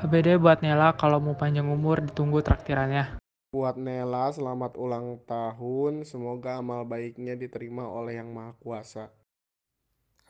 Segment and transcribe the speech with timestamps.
[0.00, 3.20] HBD buat Nela kalau mau panjang umur ditunggu traktirannya.
[3.52, 9.12] Buat Nela selamat ulang tahun, semoga amal baiknya diterima oleh Yang Maha Kuasa.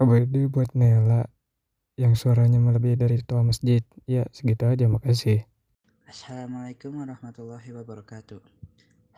[0.02, 1.30] HBD buat Nela
[1.94, 3.86] yang suaranya melebihi dari tua masjid.
[4.10, 5.46] Ya, segitu aja, makasih.
[6.10, 8.42] Assalamualaikum warahmatullahi wabarakatuh.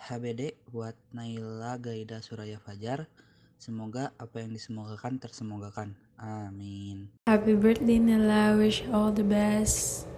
[0.04, 3.08] HBD buat Naila Gaida Suraya Fajar.
[3.56, 5.96] Semoga apa yang disemogakan tersemogakan.
[6.20, 7.08] Amin.
[7.24, 10.12] Happy birthday Nela, wish all the best.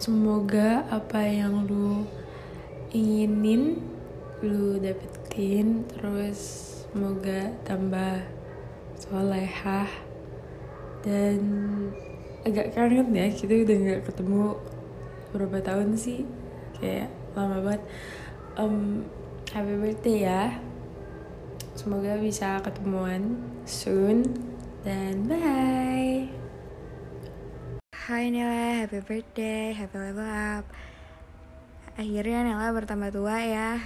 [0.00, 2.08] Semoga apa yang lu
[2.88, 3.84] inginin
[4.40, 5.84] lu dapetin.
[5.92, 6.40] Terus
[6.88, 8.24] semoga tambah
[8.96, 9.92] solehah.
[11.04, 11.40] Dan
[12.48, 14.56] agak kangen ya kita udah nggak ketemu
[15.36, 16.24] berapa tahun sih.
[16.80, 17.82] Kayak lama banget.
[18.56, 19.04] Um,
[19.52, 20.64] happy birthday ya.
[21.76, 23.36] Semoga bisa ketemuan
[23.68, 24.24] soon.
[24.80, 26.39] Dan bye
[28.10, 30.66] Hai Nela, happy birthday, happy level up.
[31.94, 33.78] Akhirnya Nela bertambah tua ya.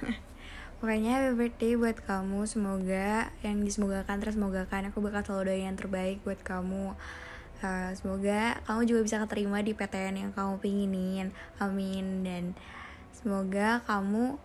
[0.80, 4.88] Pokoknya happy birthday buat kamu Semoga yang disemogakan tersemogakan.
[4.88, 6.96] Aku bakal selalu doain yang terbaik buat kamu.
[7.60, 11.36] Uh, Semoga kamu juga bisa keterima di PTN yang kamu pinginin.
[11.60, 12.24] Amin.
[12.24, 12.56] Dan
[13.12, 14.40] semoga kamu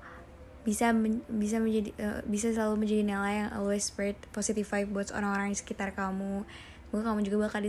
[0.67, 5.15] bisa men bisa menjadi uh, bisa selalu menjadi Nela yang always spread positive vibe buat
[5.15, 6.43] orang-orang di sekitar kamu
[6.91, 7.63] semoga kamu juga bakal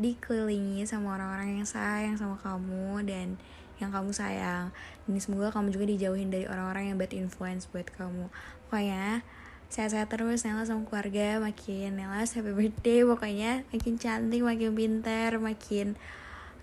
[0.00, 3.36] dikelilingi sama orang-orang yang sayang sama kamu dan
[3.76, 4.72] yang kamu sayang.
[5.04, 8.32] Dan semoga kamu juga dijauhin dari orang-orang yang bad influence buat kamu.
[8.64, 9.20] Pokoknya
[9.68, 13.04] sehat-sehat terus Nela sama keluarga makin Nela happy birthday.
[13.04, 16.00] Pokoknya makin cantik makin pintar makin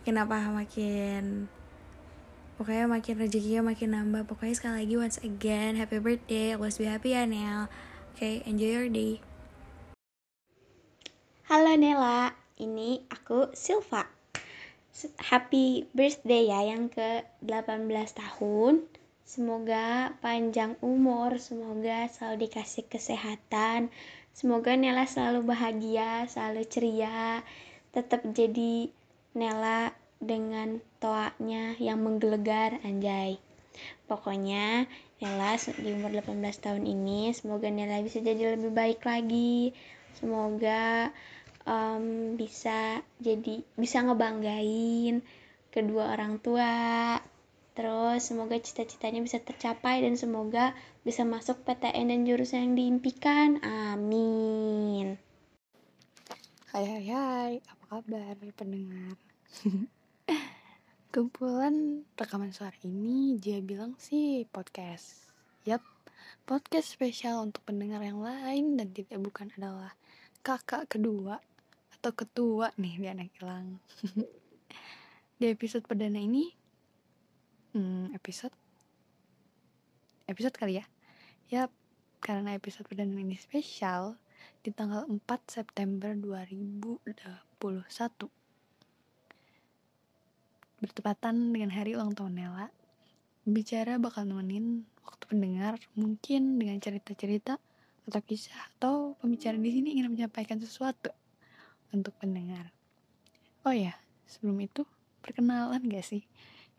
[0.02, 0.26] makin
[0.58, 1.24] makin
[2.58, 4.26] pokoknya makin rezekinya makin nambah.
[4.26, 6.58] Pokoknya sekali lagi once again happy birthday.
[6.58, 7.70] Always be happy ya Nel.
[8.18, 9.29] Oke okay, enjoy your day
[11.50, 12.30] halo Nela
[12.62, 14.06] ini aku Silva
[15.18, 18.86] happy birthday ya yang ke 18 tahun
[19.26, 23.90] semoga panjang umur semoga selalu dikasih kesehatan
[24.30, 27.42] semoga Nela selalu bahagia selalu ceria
[27.98, 28.94] tetap jadi
[29.34, 33.42] Nela dengan toanya yang menggelegar anjay.
[34.06, 34.86] Pokoknya
[35.18, 36.30] Nela di umur 18
[36.62, 39.74] tahun ini semoga Nela bisa jadi lebih baik lagi.
[40.20, 41.10] Semoga
[41.66, 45.24] um, bisa jadi bisa ngebanggain
[45.74, 47.18] kedua orang tua.
[47.80, 50.76] Terus semoga cita-citanya bisa tercapai dan semoga
[51.08, 53.64] bisa masuk PTN dan jurusan yang diimpikan.
[53.64, 55.16] Amin.
[56.70, 59.16] Hai hai hai, apa kabar pendengar?
[61.16, 65.26] Kumpulan rekaman suara ini dia bilang sih podcast.
[65.66, 65.82] Yap,
[66.46, 69.98] podcast spesial untuk pendengar yang lain dan tidak bukan adalah
[70.46, 71.42] kakak kedua
[72.00, 73.76] atau ketua nih di anak hilang.
[75.40, 76.48] di episode perdana ini,
[77.76, 78.56] hmm, episode
[80.32, 80.88] episode kali ya.
[81.52, 81.76] Yap,
[82.24, 84.16] karena episode perdana ini spesial
[84.64, 85.20] di tanggal 4
[85.52, 87.04] September 2021
[90.80, 92.72] bertepatan dengan hari ulang tahun Nela,
[93.44, 97.60] bicara bakal nemenin waktu pendengar mungkin dengan cerita-cerita
[98.08, 101.12] atau kisah atau pembicara di sini ingin menyampaikan sesuatu
[101.94, 102.72] untuk pendengar.
[103.68, 104.88] Oh ya, sebelum itu
[105.22, 106.24] perkenalan gak sih?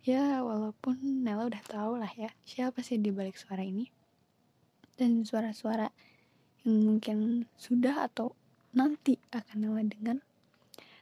[0.00, 3.84] Ya, walaupun Nela udah tau lah ya siapa sih di balik suara ini
[4.97, 5.93] dan suara-suara
[6.65, 8.32] yang mungkin sudah atau
[8.72, 10.19] nanti akan Nela dengar.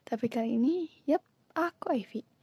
[0.03, 1.23] Tapi kali ini, yap,
[1.55, 2.39] aku Ivy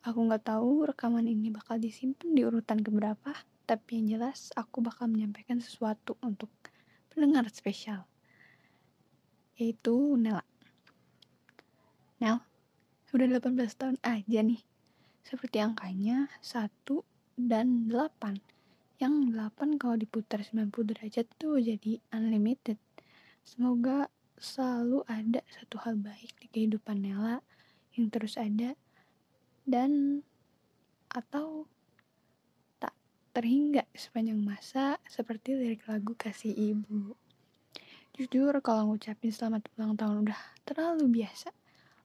[0.00, 3.36] Aku nggak tahu rekaman ini bakal disimpan di urutan keberapa,
[3.68, 6.48] tapi yang jelas aku bakal menyampaikan sesuatu untuk
[7.12, 8.08] pendengar spesial,
[9.60, 10.40] yaitu Nela.
[12.20, 12.44] Nel,
[13.08, 14.60] sudah 18 tahun aja nih.
[15.24, 16.68] Seperti angkanya 1
[17.40, 18.36] dan 8.
[19.00, 22.76] Yang 8 kalau diputar 90 derajat tuh jadi unlimited.
[23.40, 27.40] Semoga selalu ada satu hal baik di kehidupan Nela
[27.96, 28.76] yang terus ada
[29.64, 30.20] dan
[31.08, 31.68] atau
[32.80, 32.92] tak
[33.36, 37.16] terhingga sepanjang masa seperti lirik lagu kasih ibu.
[38.16, 41.52] Jujur kalau ngucapin selamat ulang tahun udah terlalu biasa,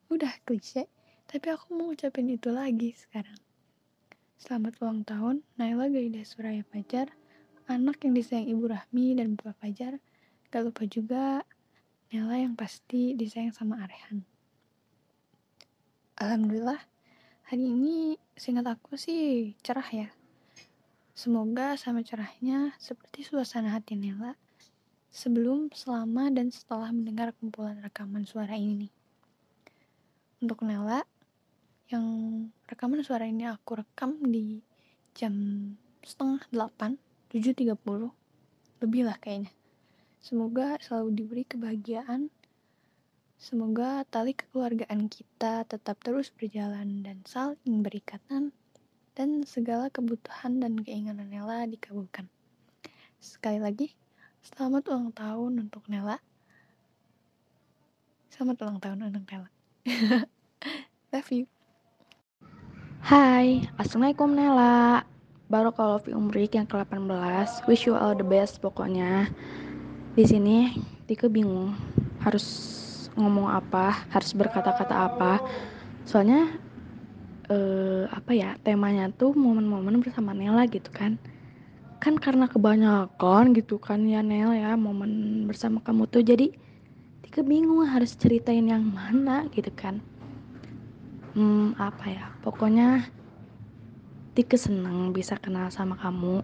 [0.09, 0.85] udah klise,
[1.25, 3.37] tapi aku mau ngucapin itu lagi sekarang.
[4.37, 7.09] Selamat ulang tahun Naila Gaida Suraya Fajar,
[7.65, 9.97] anak yang disayang Ibu Rahmi dan Bapak Fajar.
[10.53, 11.41] Gak lupa juga
[12.13, 14.21] Nela yang pasti disayang sama Arehan.
[16.21, 16.79] Alhamdulillah,
[17.49, 20.09] hari ini seingat aku sih cerah ya.
[21.17, 24.37] Semoga sama cerahnya seperti suasana hati Nela
[25.09, 28.93] sebelum, selama, dan setelah mendengar kumpulan rekaman suara ini.
[30.45, 31.01] Untuk Nela,
[31.89, 32.05] yang
[32.69, 34.61] rekaman suara ini aku rekam di
[35.17, 35.33] jam
[36.05, 37.01] setengah delapan
[37.33, 38.13] tujuh tiga puluh
[38.77, 39.49] lebih lah kayaknya.
[40.21, 42.29] Semoga selalu diberi kebahagiaan.
[43.41, 48.53] Semoga tali kekeluargaan kita tetap terus berjalan dan saling berikatan
[49.17, 52.29] dan segala kebutuhan dan keinginan Nela dikabulkan.
[53.17, 53.97] Sekali lagi
[54.45, 56.21] selamat ulang tahun untuk Nela.
[58.29, 59.49] Selamat ulang tahun untuk Nela
[61.15, 61.47] love you.
[62.99, 65.07] Hai, Assalamualaikum Nela.
[65.47, 69.29] Baru kalau fi umrik yang ke-18 Wish you all the best pokoknya.
[70.17, 70.73] Di sini
[71.05, 71.77] Tika bingung
[72.25, 72.45] Harus
[73.13, 75.37] ngomong apa Harus berkata-kata apa.
[76.03, 76.49] Soalnya
[77.47, 81.21] eh, Apa ya Temanya tuh momen-momen bersama Nela gitu kan.
[82.01, 86.25] Kan karena kebanyakan gitu kan ya Nel ya Momen bersama kamu tuh.
[86.25, 86.51] Jadi
[87.21, 90.01] Tika bingung harus ceritain yang mana gitu kan
[91.35, 92.25] hmm, apa ya?
[92.41, 93.05] Pokoknya
[94.35, 96.43] Tika seneng bisa kenal sama kamu.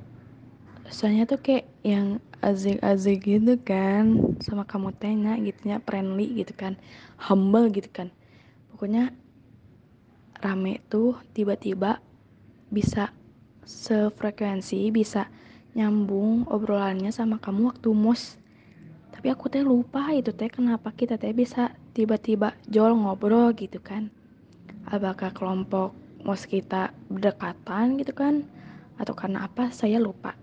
[0.88, 4.36] Soalnya tuh kayak yang azik-azik gitu kan.
[4.40, 6.80] Sama kamu tanya gitu ya friendly gitu kan.
[7.20, 8.08] Humble gitu kan.
[8.72, 9.12] Pokoknya
[10.42, 12.02] rame tuh tiba-tiba
[12.72, 13.14] bisa
[13.62, 15.30] sefrekuensi bisa
[15.78, 18.42] nyambung obrolannya sama kamu waktu mus
[19.14, 24.10] tapi aku teh lupa itu teh kenapa kita teh bisa tiba-tiba jol ngobrol gitu kan
[24.92, 25.96] apakah kelompok
[26.28, 28.44] mos kita berdekatan gitu kan?
[29.00, 29.72] Atau karena apa?
[29.72, 30.36] Saya lupa.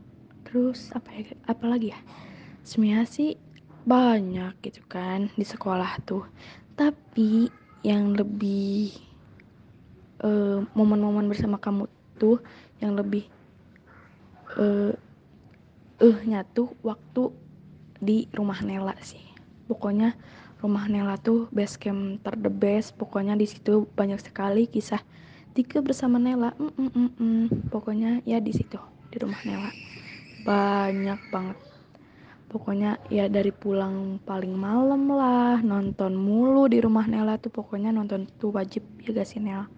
[0.49, 1.37] Terus apa ya?
[1.45, 2.01] Apa lagi ya?
[2.65, 3.37] Sebenarnya sih
[3.85, 6.25] banyak gitu kan di sekolah tuh.
[6.75, 7.53] Tapi
[7.85, 8.97] yang lebih
[10.19, 11.87] momen momen-momen bersama kamu
[12.19, 12.43] tuh
[12.83, 13.23] yang lebih
[14.59, 14.91] eh
[16.03, 17.31] uh, nyatu waktu
[18.03, 19.23] di rumah Nela sih.
[19.71, 20.19] Pokoknya
[20.59, 22.95] rumah Nela tuh base camp ter the best.
[22.99, 25.01] Pokoknya di situ banyak sekali kisah
[25.55, 26.55] Tika bersama Nela.
[26.59, 27.43] Mm -mm -mm -mm.
[27.71, 28.79] pokoknya ya di situ
[29.11, 29.71] di rumah Nela.
[30.47, 31.59] Banyak banget.
[32.49, 37.51] Pokoknya ya dari pulang paling malam lah nonton mulu di rumah Nela tuh.
[37.51, 39.69] Pokoknya nonton tuh wajib ya gak sih Nela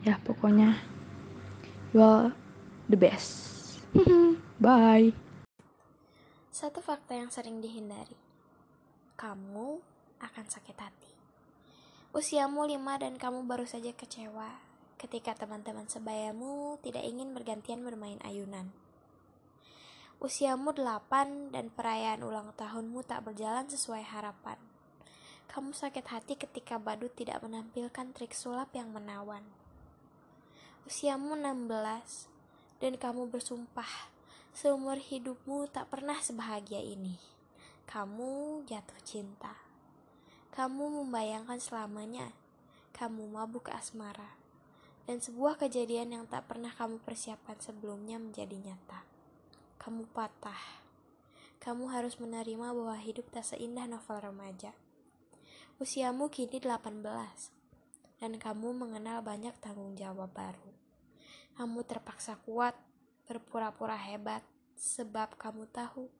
[0.00, 0.76] ya pokoknya
[1.92, 2.32] well
[2.88, 3.80] the best.
[4.64, 5.12] Bye.
[6.50, 8.16] Satu fakta yang sering dihindari.
[9.16, 9.80] Kamu
[10.20, 11.12] akan sakit hati.
[12.10, 14.60] Usiamu lima dan kamu baru saja kecewa
[15.00, 18.68] ketika teman-teman sebayamu tidak ingin bergantian bermain ayunan.
[20.20, 24.60] Usiamu delapan dan perayaan ulang tahunmu tak berjalan sesuai harapan.
[25.48, 29.40] Kamu sakit hati ketika badut tidak menampilkan trik sulap yang menawan.
[30.84, 32.28] Usiamu 16
[32.84, 34.12] dan kamu bersumpah
[34.52, 37.16] seumur hidupmu tak pernah sebahagia ini.
[37.88, 39.69] Kamu jatuh cinta.
[40.50, 42.34] Kamu membayangkan selamanya.
[42.90, 44.34] Kamu mabuk asmara.
[45.06, 49.06] Dan sebuah kejadian yang tak pernah kamu persiapkan sebelumnya menjadi nyata.
[49.78, 50.82] Kamu patah.
[51.62, 54.74] Kamu harus menerima bahwa hidup tak seindah novel remaja.
[55.78, 56.98] Usiamu kini 18
[58.20, 60.70] dan kamu mengenal banyak tanggung jawab baru.
[61.56, 62.76] Kamu terpaksa kuat,
[63.24, 64.44] berpura-pura hebat,
[64.76, 66.12] sebab kamu tahu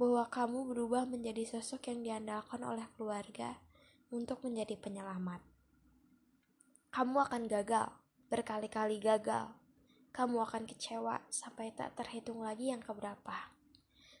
[0.00, 3.60] bahwa kamu berubah menjadi sosok yang diandalkan oleh keluarga
[4.08, 5.44] untuk menjadi penyelamat.
[6.88, 7.92] Kamu akan gagal,
[8.32, 9.52] berkali-kali gagal.
[10.16, 13.52] Kamu akan kecewa sampai tak terhitung lagi yang keberapa.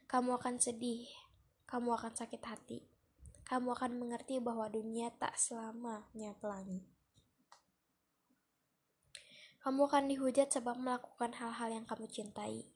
[0.04, 1.08] Kamu akan sedih,
[1.64, 2.84] kamu akan sakit hati.
[3.48, 6.84] Kamu akan mengerti bahwa dunia tak selamanya pelangi.
[9.64, 12.68] Kamu akan dihujat sebab melakukan hal-hal yang kamu cintai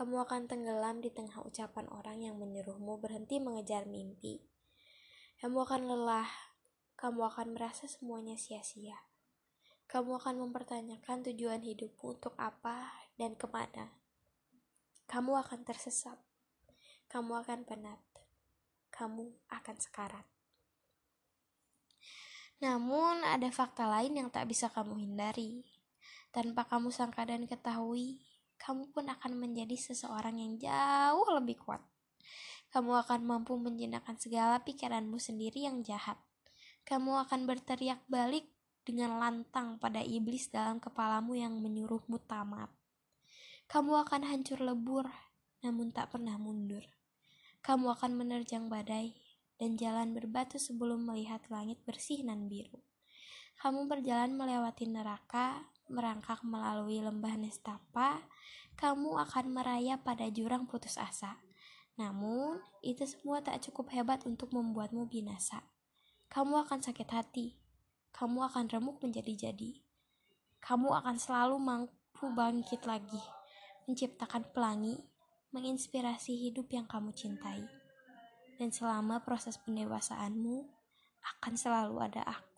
[0.00, 4.40] kamu akan tenggelam di tengah ucapan orang yang menyuruhmu berhenti mengejar mimpi.
[5.44, 6.24] Kamu akan lelah,
[6.96, 8.96] kamu akan merasa semuanya sia-sia.
[9.92, 12.88] Kamu akan mempertanyakan tujuan hidupmu untuk apa
[13.20, 13.92] dan ke mana.
[15.04, 16.16] Kamu akan tersesat,
[17.12, 18.00] kamu akan penat,
[18.88, 20.24] kamu akan sekarat.
[22.64, 25.68] Namun, ada fakta lain yang tak bisa kamu hindari.
[26.32, 28.29] Tanpa kamu sangka dan ketahui,
[28.60, 31.80] kamu pun akan menjadi seseorang yang jauh lebih kuat.
[32.70, 36.20] Kamu akan mampu menjinakkan segala pikiranmu sendiri yang jahat.
[36.84, 38.46] Kamu akan berteriak balik
[38.84, 42.68] dengan lantang pada iblis dalam kepalamu yang menyuruhmu tamat.
[43.66, 45.08] Kamu akan hancur lebur,
[45.64, 46.84] namun tak pernah mundur.
[47.64, 49.16] Kamu akan menerjang badai
[49.60, 52.80] dan jalan berbatu sebelum melihat langit bersih dan biru.
[53.60, 58.22] Kamu berjalan melewati neraka, merangkak melalui lembah nestapa,
[58.78, 61.42] kamu akan merayap pada jurang putus asa.
[62.00, 65.66] Namun, itu semua tak cukup hebat untuk membuatmu binasa.
[66.32, 67.60] Kamu akan sakit hati.
[68.14, 69.84] Kamu akan remuk menjadi-jadi.
[70.60, 73.20] kamu akan selalu mampu bangkit lagi,
[73.88, 74.92] menciptakan pelangi,
[75.56, 77.64] menginspirasi hidup yang kamu cintai.
[78.60, 80.68] Dan selama proses pendewasaanmu,
[81.20, 82.49] akan selalu ada aku.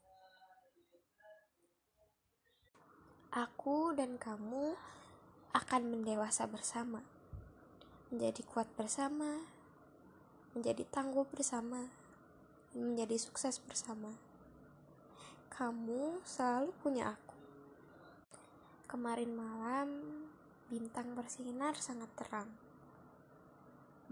[3.32, 4.76] Aku dan kamu
[5.56, 7.00] akan mendewasa bersama,
[8.12, 9.48] menjadi kuat bersama,
[10.52, 11.88] menjadi tangguh bersama,
[12.76, 14.12] menjadi sukses bersama.
[15.48, 17.32] Kamu selalu punya aku.
[18.84, 19.88] Kemarin malam,
[20.68, 22.52] bintang bersinar sangat terang.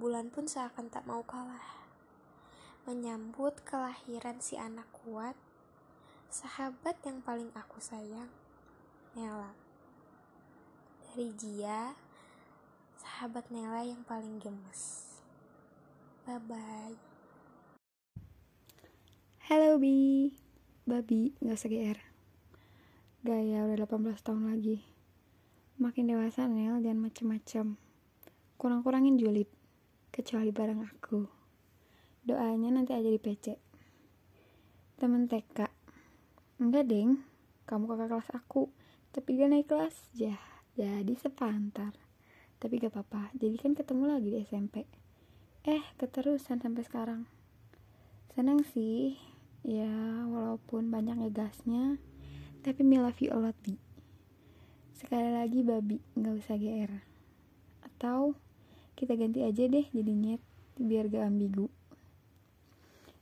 [0.01, 1.85] Bulan pun seakan tak mau kalah.
[2.89, 5.37] Menyambut kelahiran si anak kuat,
[6.33, 8.33] sahabat yang paling aku sayang,
[9.11, 9.51] Nela.
[11.03, 11.99] Dari Jia,
[12.95, 15.19] sahabat Nela yang paling gemes.
[16.23, 16.95] Bye-bye.
[19.51, 20.31] Halo Bi.
[20.87, 21.99] Babi, gak usah GR
[23.27, 24.87] Gaya udah 18 tahun lagi.
[25.83, 27.75] Makin dewasa Nel dan macem-macem.
[28.63, 29.51] Kurang-kurangin julid
[30.15, 31.27] Kecuali bareng aku.
[32.23, 33.59] Doanya nanti aja di PC
[35.03, 35.67] Temen TK
[36.63, 37.27] Enggak deng.
[37.67, 38.71] Kamu kakak kelas aku
[39.11, 39.97] Tapi dia naik kelas.
[40.15, 40.39] Ya
[40.79, 41.93] Jadi sepantar.
[42.63, 43.35] Tapi gak apa-apa.
[43.35, 44.87] Jadi kan ketemu lagi di SMP
[45.61, 47.29] Eh keterusan sampai sekarang.
[48.33, 49.21] Senang sih.
[49.61, 49.93] Ya
[50.25, 52.01] walaupun banyak ngegasnya
[52.65, 53.77] tapi me love you a lot bi.
[54.97, 56.93] Sekali lagi babi nggak usah gr
[57.85, 58.37] atau
[58.97, 60.43] kita ganti aja deh jadi nyet
[60.81, 61.69] biar gak ambigu.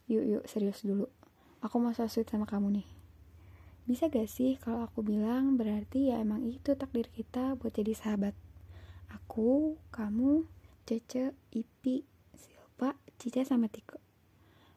[0.07, 1.11] Yuk yuk serius dulu.
[1.59, 2.98] Aku mau so sama kamu nih
[3.89, 8.37] bisa gak sih kalau aku bilang berarti ya emang itu takdir kita buat jadi sahabat
[9.09, 10.45] aku kamu
[10.85, 12.05] Cece, Ipi,
[12.37, 13.97] Silva, Cica sama Tiko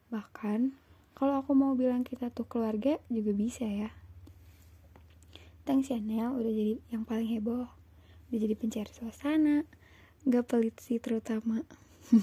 [0.07, 0.71] bahkan
[1.21, 3.93] kalau aku mau bilang kita tuh keluarga juga bisa ya.
[5.69, 7.69] Thanks ya Nel udah jadi yang paling heboh.
[8.33, 9.69] Udah jadi pencair suasana.
[10.25, 11.61] Gak pelit sih terutama.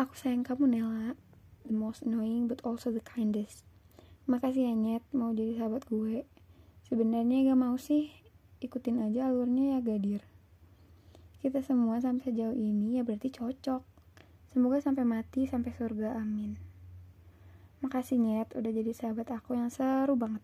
[0.00, 1.14] aku sayang kamu Nela.
[1.62, 3.65] The most annoying but also the kindest.
[4.26, 6.26] Makasih ya Nyet mau jadi sahabat gue.
[6.90, 8.10] Sebenarnya gak mau sih
[8.58, 10.26] ikutin aja alurnya ya Gadir.
[11.38, 13.86] Kita semua sampai sejauh ini ya berarti cocok.
[14.50, 16.58] Semoga sampai mati sampai surga amin.
[17.86, 20.42] Makasih Nyet udah jadi sahabat aku yang seru banget.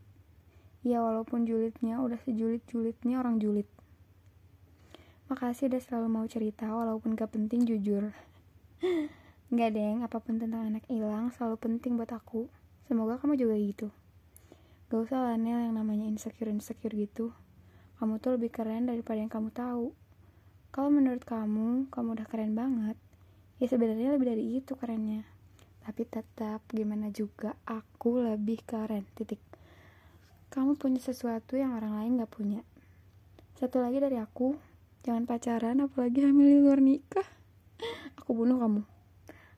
[0.87, 3.67] Ya walaupun julidnya udah sejulit-julitnya orang julid.
[5.27, 8.15] Makasih udah selalu mau cerita walaupun gak penting jujur.
[9.51, 12.47] Gak deng, apa pun tentang anak hilang selalu penting buat aku.
[12.87, 13.89] Semoga kamu juga gitu.
[14.93, 17.33] Gak usah lah Nel yang namanya insecure-insecure gitu.
[17.97, 19.95] Kamu tuh lebih keren daripada yang kamu tahu.
[20.73, 22.97] Kalau menurut kamu, kamu udah keren banget
[23.63, 25.23] ya sebenarnya lebih dari itu kerennya.
[25.87, 29.07] Tapi tetap gimana juga aku lebih keren.
[29.15, 29.39] Titik.
[30.51, 32.67] Kamu punya sesuatu yang orang lain gak punya.
[33.55, 34.59] Satu lagi dari aku
[35.07, 37.27] jangan pacaran apalagi hamil di luar nikah.
[38.23, 38.83] Aku bunuh kamu.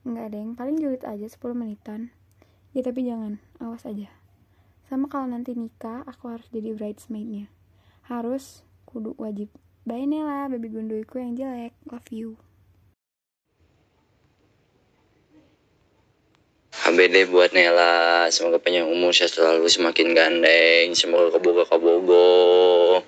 [0.05, 2.13] Enggak yang paling julid aja 10 menitan
[2.75, 3.39] ya tapi jangan.
[3.63, 4.11] Awas aja.
[4.91, 7.47] Sama kalau nanti nikah aku harus jadi bridesmaidnya.
[8.05, 9.49] Harus kudu wajib.
[9.87, 10.51] Bye Nela.
[10.51, 11.73] Baby gunduiku yang jelek.
[11.87, 12.29] Love you.
[16.75, 18.27] HBD buat Nela.
[18.29, 20.91] Semoga panjang umur saya selalu semakin gandeng.
[20.93, 23.01] Semoga keboga kabogo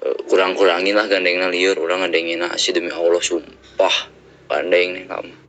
[0.00, 1.76] eh, kurang kurangin lah gandengnya liur.
[1.82, 4.14] Orang gandengin nasi demi Allah sumpah.
[4.46, 5.45] Gandeng nih kamu